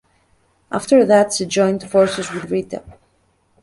After 0.71 1.05
that, 1.05 1.31
she 1.31 1.45
joined 1.45 1.83
forces 1.87 2.31
with 2.31 2.49
Rita. 2.49 2.81